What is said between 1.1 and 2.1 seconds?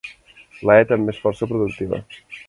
és força productiva.